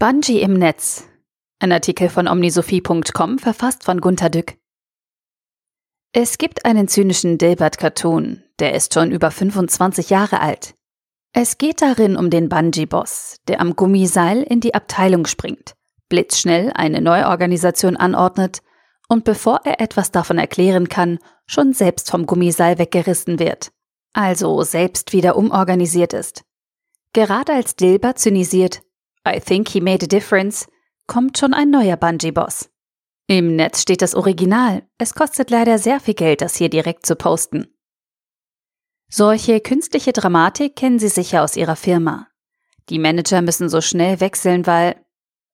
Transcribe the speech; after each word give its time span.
Bungee 0.00 0.42
im 0.42 0.52
Netz. 0.52 1.08
Ein 1.58 1.72
Artikel 1.72 2.08
von 2.08 2.28
omnisophie.com 2.28 3.40
verfasst 3.40 3.82
von 3.82 4.00
Gunter 4.00 4.30
Dück. 4.30 4.56
Es 6.12 6.38
gibt 6.38 6.64
einen 6.64 6.86
zynischen 6.86 7.36
Dilbert-Cartoon, 7.36 8.44
der 8.60 8.74
ist 8.74 8.94
schon 8.94 9.10
über 9.10 9.32
25 9.32 10.10
Jahre 10.10 10.40
alt. 10.40 10.76
Es 11.32 11.58
geht 11.58 11.82
darin 11.82 12.16
um 12.16 12.30
den 12.30 12.48
Bungee-Boss, 12.48 13.38
der 13.48 13.60
am 13.60 13.74
Gummiseil 13.74 14.44
in 14.44 14.60
die 14.60 14.72
Abteilung 14.72 15.26
springt, 15.26 15.74
blitzschnell 16.08 16.70
eine 16.76 17.00
Neuorganisation 17.00 17.96
anordnet 17.96 18.62
und 19.08 19.24
bevor 19.24 19.62
er 19.64 19.80
etwas 19.80 20.12
davon 20.12 20.38
erklären 20.38 20.88
kann, 20.88 21.18
schon 21.44 21.72
selbst 21.72 22.08
vom 22.08 22.24
Gummiseil 22.24 22.78
weggerissen 22.78 23.40
wird. 23.40 23.72
Also 24.12 24.62
selbst 24.62 25.12
wieder 25.12 25.34
umorganisiert 25.34 26.12
ist. 26.12 26.44
Gerade 27.12 27.52
als 27.52 27.74
Dilbert 27.74 28.20
zynisiert, 28.20 28.82
I 29.34 29.40
think 29.40 29.68
he 29.68 29.80
made 29.80 30.04
a 30.04 30.08
difference, 30.08 30.66
kommt 31.06 31.38
schon 31.38 31.54
ein 31.54 31.70
neuer 31.70 31.96
Bungee-Boss. 31.96 32.70
Im 33.26 33.56
Netz 33.56 33.82
steht 33.82 34.02
das 34.02 34.14
Original. 34.14 34.82
Es 34.96 35.14
kostet 35.14 35.50
leider 35.50 35.78
sehr 35.78 36.00
viel 36.00 36.14
Geld, 36.14 36.40
das 36.40 36.56
hier 36.56 36.70
direkt 36.70 37.04
zu 37.04 37.14
posten. 37.14 37.66
Solche 39.10 39.60
künstliche 39.60 40.12
Dramatik 40.12 40.76
kennen 40.76 40.98
Sie 40.98 41.08
sicher 41.08 41.42
aus 41.42 41.56
Ihrer 41.56 41.76
Firma. 41.76 42.28
Die 42.88 42.98
Manager 42.98 43.42
müssen 43.42 43.68
so 43.68 43.80
schnell 43.80 44.20
wechseln, 44.20 44.66
weil 44.66 44.96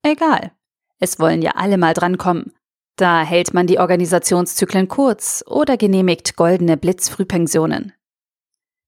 egal. 0.02 0.52
Es 1.00 1.18
wollen 1.18 1.42
ja 1.42 1.52
alle 1.56 1.78
mal 1.78 1.94
drankommen. 1.94 2.52
Da 2.96 3.22
hält 3.22 3.54
man 3.54 3.66
die 3.66 3.78
Organisationszyklen 3.78 4.86
kurz 4.86 5.44
oder 5.46 5.76
genehmigt 5.76 6.36
goldene 6.36 6.76
Blitzfrühpensionen. 6.76 7.92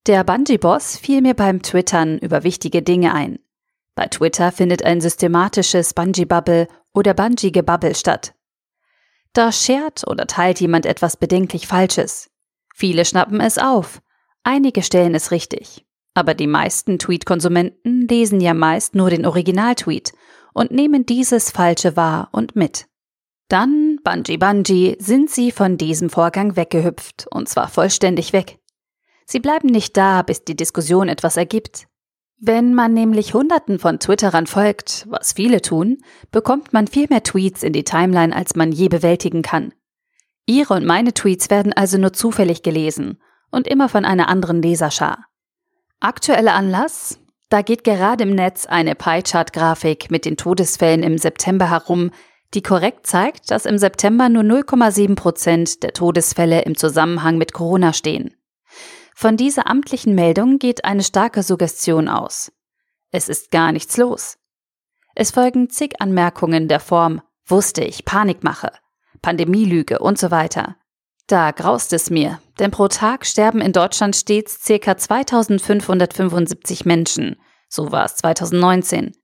Der 0.07 0.23
Bungee-Boss 0.23 0.97
fiel 0.97 1.23
mir 1.23 1.35
beim 1.35 1.63
Twittern 1.63 2.19
über 2.19 2.45
wichtige 2.45 2.83
Dinge 2.83 3.13
ein. 3.13 3.41
Bei 3.97 4.07
Twitter 4.07 4.53
findet 4.53 4.85
ein 4.85 5.01
systematisches 5.01 5.95
Bungee-Bubble 5.95 6.69
oder 6.95 7.15
Bungee-Gebubble 7.15 7.95
statt. 7.95 8.35
Da 9.33 9.51
schert 9.51 10.07
oder 10.07 10.27
teilt 10.27 10.61
jemand 10.61 10.87
etwas 10.87 11.17
bedenklich 11.17 11.67
Falsches. 11.67 12.31
Viele 12.75 13.07
schnappen 13.07 13.41
es 13.41 13.59
auf, 13.59 14.03
einige 14.45 14.83
stellen 14.83 15.15
es 15.15 15.31
richtig. 15.31 15.87
Aber 16.15 16.35
die 16.35 16.47
meisten 16.47 16.99
Tweet-Konsumenten 16.99 18.07
lesen 18.07 18.41
ja 18.41 18.55
meist 18.55 18.95
nur 18.95 19.11
den 19.11 19.27
Original-Tweet 19.27 20.13
und 20.53 20.71
nehmen 20.71 21.07
dieses 21.07 21.51
Falsche 21.51 21.97
wahr 21.97 22.29
und 22.33 22.55
mit. 22.55 22.87
Dann, 23.49 23.99
Bungee 24.05 24.37
Bungee, 24.37 24.97
sind 24.99 25.31
sie 25.31 25.53
von 25.53 25.79
diesem 25.79 26.11
Vorgang 26.11 26.57
weggehüpft, 26.57 27.27
und 27.31 27.49
zwar 27.49 27.69
vollständig 27.69 28.33
weg. 28.33 28.59
Sie 29.25 29.41
bleiben 29.41 29.69
nicht 29.69 29.97
da, 29.97 30.23
bis 30.23 30.45
die 30.45 30.57
Diskussion 30.57 31.09
etwas 31.09 31.37
ergibt. 31.37 31.87
Wenn 32.39 32.75
man 32.75 32.93
nämlich 32.93 33.33
Hunderten 33.33 33.79
von 33.79 33.99
Twitterern 33.99 34.47
folgt, 34.47 35.07
was 35.09 35.33
viele 35.33 35.63
tun, 35.63 35.99
bekommt 36.31 36.73
man 36.73 36.87
viel 36.87 37.07
mehr 37.09 37.23
Tweets 37.23 37.63
in 37.63 37.73
die 37.73 37.85
Timeline, 37.85 38.37
als 38.37 38.55
man 38.55 38.73
je 38.73 38.89
bewältigen 38.89 39.41
kann. 39.41 39.73
Ihre 40.45 40.75
und 40.75 40.85
meine 40.85 41.15
Tweets 41.15 41.49
werden 41.49 41.73
also 41.73 41.97
nur 41.97 42.13
zufällig 42.13 42.63
gelesen 42.63 43.19
und 43.51 43.67
immer 43.67 43.89
von 43.89 44.05
einer 44.05 44.29
anderen 44.29 44.61
Leserschar. 44.61 45.25
Aktueller 45.99 46.55
Anlass? 46.55 47.19
Da 47.49 47.63
geht 47.63 47.85
gerade 47.85 48.25
im 48.25 48.35
Netz 48.35 48.67
eine 48.67 48.95
Pie-Chart-Grafik 48.95 50.11
mit 50.11 50.25
den 50.25 50.37
Todesfällen 50.37 51.03
im 51.03 51.17
September 51.17 51.71
herum, 51.71 52.11
die 52.55 52.63
korrekt 52.63 53.07
zeigt, 53.07 53.51
dass 53.51 53.67
im 53.67 53.79
September 53.79 54.29
nur 54.29 54.43
0,7 54.43 55.15
Prozent 55.15 55.83
der 55.83 55.93
Todesfälle 55.93 56.63
im 56.63 56.77
Zusammenhang 56.77 57.39
mit 57.39 57.53
Corona 57.53 57.93
stehen. 57.93 58.35
Von 59.19 59.39
dieser 59.39 59.67
amtlichen 59.67 60.15
Meldung 60.15 60.59
geht 60.59 60.85
eine 60.85 61.03
starke 61.03 61.43
Suggestion 61.43 62.07
aus. 62.07 62.53
Es 63.11 63.31
ist 63.31 63.51
gar 63.51 63.73
nichts 63.73 63.97
los. 63.97 64.37
Es 65.15 65.31
folgen 65.31 65.71
zig 65.71 66.03
Anmerkungen 66.03 66.69
der 66.69 66.81
Form 66.81 67.23
wusste 67.47 67.83
ich, 67.83 68.05
Panikmache, 68.05 68.73
Pandemielüge 69.23 70.01
und 70.01 70.19
so 70.19 70.31
weiter. 70.31 70.77
Da 71.29 71.53
graust 71.53 71.95
es 71.95 72.11
mir, 72.11 72.41
denn 72.59 72.71
pro 72.71 72.89
Tag 72.89 73.25
sterben 73.25 73.63
in 73.63 73.73
Deutschland 73.73 74.15
stets 74.17 74.63
ca. 74.67 74.99
2575 74.99 76.85
Menschen. 76.85 77.37
So 77.71 77.93
war 77.93 78.05
es 78.05 78.17
2019. 78.17 79.17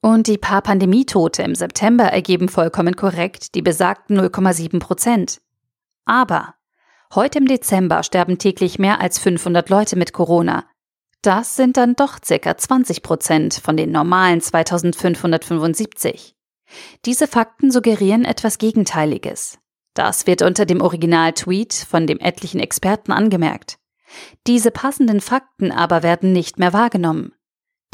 Und 0.00 0.26
die 0.26 0.38
paar 0.38 0.62
Pandemietote 0.62 1.42
im 1.42 1.54
September 1.54 2.04
ergeben 2.04 2.48
vollkommen 2.48 2.96
korrekt 2.96 3.54
die 3.54 3.62
besagten 3.62 4.18
0,7 4.18 4.80
Prozent. 4.80 5.42
Aber 6.06 6.54
Heute 7.14 7.38
im 7.38 7.46
Dezember 7.46 8.02
sterben 8.02 8.38
täglich 8.38 8.80
mehr 8.80 9.00
als 9.00 9.20
500 9.20 9.70
Leute 9.70 9.94
mit 9.94 10.12
Corona. 10.12 10.64
Das 11.22 11.54
sind 11.54 11.76
dann 11.76 11.94
doch 11.94 12.18
circa 12.24 12.56
20 12.56 13.02
Prozent 13.02 13.54
von 13.54 13.76
den 13.76 13.92
normalen 13.92 14.40
2575. 14.40 16.34
Diese 17.04 17.28
Fakten 17.28 17.70
suggerieren 17.70 18.24
etwas 18.24 18.58
Gegenteiliges. 18.58 19.58
Das 19.94 20.26
wird 20.26 20.42
unter 20.42 20.66
dem 20.66 20.80
Original-Tweet 20.80 21.72
von 21.72 22.08
dem 22.08 22.18
etlichen 22.18 22.58
Experten 22.58 23.12
angemerkt. 23.12 23.78
Diese 24.48 24.72
passenden 24.72 25.20
Fakten 25.20 25.70
aber 25.70 26.02
werden 26.02 26.32
nicht 26.32 26.58
mehr 26.58 26.72
wahrgenommen. 26.72 27.32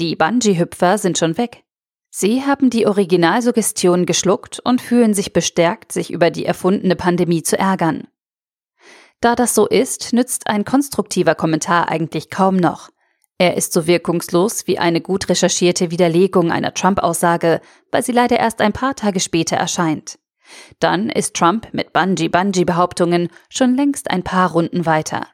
Die 0.00 0.16
Bungee-Hüpfer 0.16 0.96
sind 0.96 1.18
schon 1.18 1.36
weg. 1.36 1.64
Sie 2.08 2.42
haben 2.42 2.70
die 2.70 2.86
Originalsuggestion 2.86 4.06
geschluckt 4.06 4.60
und 4.60 4.80
fühlen 4.80 5.12
sich 5.12 5.34
bestärkt, 5.34 5.92
sich 5.92 6.10
über 6.10 6.30
die 6.30 6.46
erfundene 6.46 6.96
Pandemie 6.96 7.42
zu 7.42 7.58
ärgern. 7.58 8.08
Da 9.20 9.36
das 9.36 9.54
so 9.54 9.66
ist, 9.66 10.12
nützt 10.12 10.46
ein 10.46 10.64
konstruktiver 10.64 11.34
Kommentar 11.34 11.88
eigentlich 11.88 12.30
kaum 12.30 12.56
noch. 12.56 12.88
Er 13.36 13.56
ist 13.56 13.72
so 13.72 13.86
wirkungslos 13.86 14.66
wie 14.66 14.78
eine 14.78 15.00
gut 15.00 15.28
recherchierte 15.28 15.90
Widerlegung 15.90 16.50
einer 16.50 16.74
Trump-Aussage, 16.74 17.60
weil 17.90 18.02
sie 18.02 18.12
leider 18.12 18.38
erst 18.38 18.60
ein 18.60 18.72
paar 18.72 18.94
Tage 18.94 19.20
später 19.20 19.56
erscheint. 19.56 20.18
Dann 20.78 21.10
ist 21.10 21.36
Trump 21.36 21.68
mit 21.72 21.92
Bungee-Bungee-Behauptungen 21.92 23.28
schon 23.48 23.76
längst 23.76 24.10
ein 24.10 24.22
paar 24.22 24.52
Runden 24.52 24.84
weiter. 24.84 25.26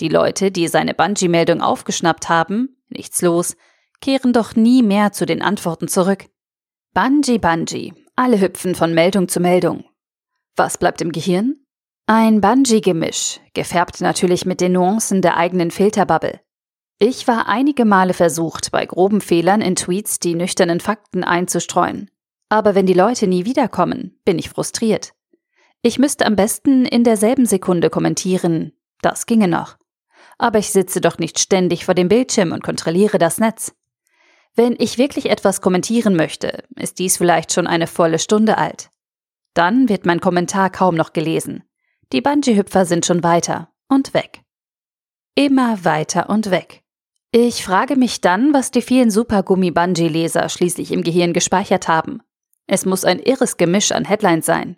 Die 0.00 0.08
Leute, 0.08 0.50
die 0.50 0.68
seine 0.68 0.94
Bungee-Meldung 0.94 1.60
aufgeschnappt 1.60 2.28
haben, 2.28 2.76
nichts 2.88 3.22
los, 3.22 3.56
kehren 4.00 4.32
doch 4.32 4.54
nie 4.54 4.82
mehr 4.82 5.12
zu 5.12 5.26
den 5.26 5.42
Antworten 5.42 5.88
zurück. 5.88 6.26
Bungee, 6.94 7.38
Bungee, 7.38 7.92
alle 8.14 8.40
hüpfen 8.40 8.74
von 8.74 8.94
Meldung 8.94 9.28
zu 9.28 9.40
Meldung. 9.40 9.84
Was 10.54 10.78
bleibt 10.78 11.00
im 11.00 11.12
Gehirn? 11.12 11.65
Ein 12.08 12.40
Bungee-Gemisch, 12.40 13.40
gefärbt 13.52 14.00
natürlich 14.00 14.46
mit 14.46 14.60
den 14.60 14.74
Nuancen 14.74 15.22
der 15.22 15.36
eigenen 15.36 15.72
Filterbubble. 15.72 16.38
Ich 17.00 17.26
war 17.26 17.48
einige 17.48 17.84
Male 17.84 18.14
versucht, 18.14 18.70
bei 18.70 18.86
groben 18.86 19.20
Fehlern 19.20 19.60
in 19.60 19.74
Tweets 19.74 20.20
die 20.20 20.36
nüchternen 20.36 20.78
Fakten 20.78 21.24
einzustreuen. 21.24 22.08
Aber 22.48 22.76
wenn 22.76 22.86
die 22.86 22.92
Leute 22.92 23.26
nie 23.26 23.44
wiederkommen, 23.44 24.20
bin 24.24 24.38
ich 24.38 24.50
frustriert. 24.50 25.14
Ich 25.82 25.98
müsste 25.98 26.26
am 26.26 26.36
besten 26.36 26.84
in 26.84 27.02
derselben 27.02 27.44
Sekunde 27.44 27.90
kommentieren, 27.90 28.72
das 29.02 29.26
ginge 29.26 29.48
noch. 29.48 29.76
Aber 30.38 30.60
ich 30.60 30.70
sitze 30.70 31.00
doch 31.00 31.18
nicht 31.18 31.40
ständig 31.40 31.84
vor 31.84 31.94
dem 31.94 32.06
Bildschirm 32.06 32.52
und 32.52 32.62
kontrolliere 32.62 33.18
das 33.18 33.38
Netz. 33.38 33.74
Wenn 34.54 34.76
ich 34.78 34.96
wirklich 34.96 35.28
etwas 35.28 35.60
kommentieren 35.60 36.14
möchte, 36.14 36.62
ist 36.76 37.00
dies 37.00 37.16
vielleicht 37.16 37.52
schon 37.52 37.66
eine 37.66 37.88
volle 37.88 38.20
Stunde 38.20 38.58
alt. 38.58 38.90
Dann 39.54 39.88
wird 39.88 40.06
mein 40.06 40.20
Kommentar 40.20 40.70
kaum 40.70 40.94
noch 40.94 41.12
gelesen. 41.12 41.64
Die 42.12 42.20
Bungee-Hüpfer 42.20 42.84
sind 42.84 43.04
schon 43.04 43.24
weiter 43.24 43.70
und 43.88 44.14
weg. 44.14 44.42
Immer 45.34 45.84
weiter 45.84 46.30
und 46.30 46.50
weg. 46.50 46.82
Ich 47.32 47.64
frage 47.64 47.96
mich 47.96 48.20
dann, 48.20 48.54
was 48.54 48.70
die 48.70 48.80
vielen 48.80 49.10
Supergummi-Bungee-Leser 49.10 50.48
schließlich 50.48 50.92
im 50.92 51.02
Gehirn 51.02 51.32
gespeichert 51.32 51.88
haben. 51.88 52.22
Es 52.66 52.86
muss 52.86 53.04
ein 53.04 53.18
irres 53.18 53.56
Gemisch 53.56 53.92
an 53.92 54.04
Headlines 54.04 54.46
sein. 54.46 54.76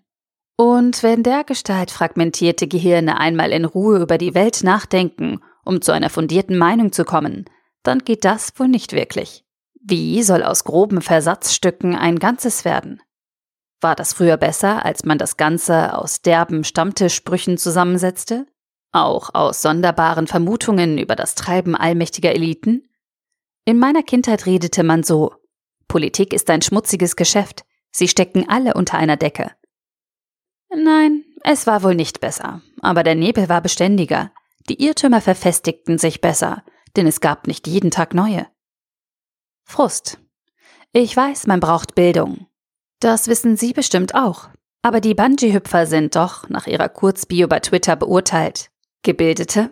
Und 0.56 1.02
wenn 1.02 1.22
dergestalt 1.22 1.90
fragmentierte 1.90 2.66
Gehirne 2.66 3.20
einmal 3.20 3.52
in 3.52 3.64
Ruhe 3.64 4.00
über 4.00 4.18
die 4.18 4.34
Welt 4.34 4.64
nachdenken, 4.64 5.40
um 5.64 5.82
zu 5.82 5.92
einer 5.92 6.10
fundierten 6.10 6.58
Meinung 6.58 6.92
zu 6.92 7.04
kommen, 7.04 7.44
dann 7.82 8.00
geht 8.00 8.24
das 8.24 8.58
wohl 8.58 8.68
nicht 8.68 8.92
wirklich. 8.92 9.44
Wie 9.80 10.22
soll 10.22 10.42
aus 10.42 10.64
groben 10.64 11.02
Versatzstücken 11.02 11.94
ein 11.94 12.18
Ganzes 12.18 12.64
werden? 12.64 13.00
War 13.80 13.94
das 13.94 14.12
früher 14.12 14.36
besser, 14.36 14.84
als 14.84 15.04
man 15.04 15.18
das 15.18 15.36
Ganze 15.36 15.96
aus 15.96 16.20
derben 16.20 16.64
Stammtischsprüchen 16.64 17.58
zusammensetzte? 17.58 18.46
Auch 18.90 19.34
aus 19.34 19.62
sonderbaren 19.62 20.26
Vermutungen 20.26 20.98
über 20.98 21.14
das 21.14 21.34
Treiben 21.34 21.76
allmächtiger 21.76 22.32
Eliten? 22.32 22.88
In 23.64 23.78
meiner 23.78 24.02
Kindheit 24.02 24.46
redete 24.46 24.82
man 24.82 25.02
so 25.02 25.34
Politik 25.88 26.34
ist 26.34 26.50
ein 26.50 26.60
schmutziges 26.60 27.16
Geschäft, 27.16 27.64
sie 27.90 28.08
stecken 28.08 28.48
alle 28.48 28.74
unter 28.74 28.98
einer 28.98 29.16
Decke. 29.16 29.52
Nein, 30.70 31.24
es 31.44 31.66
war 31.66 31.82
wohl 31.82 31.94
nicht 31.94 32.20
besser, 32.20 32.60
aber 32.82 33.02
der 33.02 33.14
Nebel 33.14 33.48
war 33.48 33.62
beständiger, 33.62 34.30
die 34.68 34.84
Irrtümer 34.84 35.22
verfestigten 35.22 35.96
sich 35.96 36.20
besser, 36.20 36.62
denn 36.96 37.06
es 37.06 37.20
gab 37.20 37.46
nicht 37.46 37.66
jeden 37.66 37.90
Tag 37.90 38.12
neue. 38.12 38.46
Frust. 39.64 40.18
Ich 40.92 41.16
weiß, 41.16 41.46
man 41.46 41.60
braucht 41.60 41.94
Bildung, 41.94 42.47
das 43.00 43.28
wissen 43.28 43.56
Sie 43.56 43.72
bestimmt 43.72 44.14
auch. 44.14 44.48
Aber 44.82 45.00
die 45.00 45.14
Bungee-Hüpfer 45.14 45.86
sind 45.86 46.14
doch, 46.16 46.48
nach 46.48 46.66
ihrer 46.66 46.88
Kurzbio 46.88 47.48
bei 47.48 47.60
Twitter 47.60 47.96
beurteilt, 47.96 48.70
Gebildete? 49.02 49.70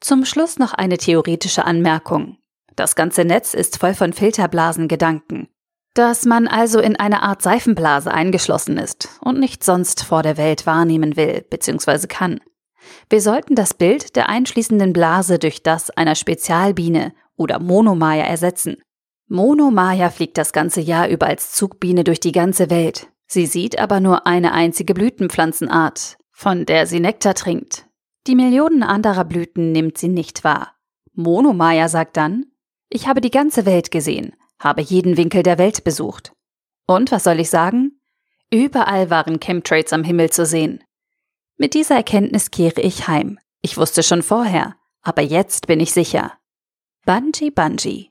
Zum 0.00 0.24
Schluss 0.24 0.58
noch 0.58 0.72
eine 0.72 0.98
theoretische 0.98 1.64
Anmerkung. 1.64 2.38
Das 2.76 2.96
ganze 2.96 3.24
Netz 3.24 3.54
ist 3.54 3.78
voll 3.78 3.94
von 3.94 4.12
Filterblasengedanken. 4.12 5.48
Dass 5.94 6.24
man 6.24 6.48
also 6.48 6.80
in 6.80 6.96
einer 6.96 7.22
Art 7.22 7.40
Seifenblase 7.40 8.12
eingeschlossen 8.12 8.78
ist 8.78 9.08
und 9.20 9.38
nichts 9.38 9.64
sonst 9.64 10.02
vor 10.02 10.22
der 10.22 10.36
Welt 10.36 10.66
wahrnehmen 10.66 11.16
will 11.16 11.46
bzw. 11.48 12.06
kann. 12.08 12.40
Wir 13.08 13.20
sollten 13.20 13.54
das 13.54 13.74
Bild 13.74 14.16
der 14.16 14.28
einschließenden 14.28 14.92
Blase 14.92 15.38
durch 15.38 15.62
das 15.62 15.90
einer 15.90 16.16
Spezialbiene 16.16 17.14
oder 17.36 17.60
Monomaya 17.60 18.24
ersetzen. 18.24 18.76
Monomaya 19.28 20.10
fliegt 20.10 20.38
das 20.38 20.52
ganze 20.52 20.80
Jahr 20.80 21.08
über 21.08 21.26
als 21.26 21.52
Zugbiene 21.52 22.04
durch 22.04 22.20
die 22.20 22.32
ganze 22.32 22.70
Welt. 22.70 23.08
Sie 23.26 23.46
sieht 23.46 23.78
aber 23.78 24.00
nur 24.00 24.26
eine 24.26 24.52
einzige 24.52 24.94
Blütenpflanzenart, 24.94 26.18
von 26.30 26.66
der 26.66 26.86
sie 26.86 27.00
Nektar 27.00 27.34
trinkt. 27.34 27.86
Die 28.26 28.34
Millionen 28.34 28.82
anderer 28.82 29.24
Blüten 29.24 29.72
nimmt 29.72 29.98
sie 29.98 30.08
nicht 30.08 30.44
wahr. 30.44 30.74
Monomaya 31.12 31.88
sagt 31.88 32.16
dann, 32.16 32.46
ich 32.88 33.06
habe 33.08 33.20
die 33.20 33.30
ganze 33.30 33.66
Welt 33.66 33.90
gesehen, 33.90 34.34
habe 34.58 34.82
jeden 34.82 35.16
Winkel 35.16 35.42
der 35.42 35.58
Welt 35.58 35.84
besucht. 35.84 36.32
Und 36.86 37.12
was 37.12 37.24
soll 37.24 37.40
ich 37.40 37.50
sagen? 37.50 38.00
Überall 38.50 39.10
waren 39.10 39.40
Chemtrails 39.40 39.92
am 39.92 40.04
Himmel 40.04 40.30
zu 40.30 40.46
sehen. 40.46 40.82
Mit 41.56 41.74
dieser 41.74 41.96
Erkenntnis 41.96 42.50
kehre 42.50 42.80
ich 42.80 43.08
heim. 43.08 43.38
Ich 43.62 43.76
wusste 43.76 44.02
schon 44.02 44.22
vorher, 44.22 44.76
aber 45.02 45.22
jetzt 45.22 45.66
bin 45.66 45.80
ich 45.80 45.92
sicher. 45.92 46.32
Bungee 47.06 47.50
Bungee. 47.50 48.10